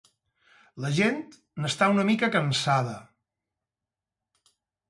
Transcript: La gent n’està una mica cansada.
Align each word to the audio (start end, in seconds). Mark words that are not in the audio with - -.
La 0.85 0.89
gent 0.99 1.19
n’està 1.65 1.91
una 1.97 2.07
mica 2.09 2.31
cansada. 2.39 2.97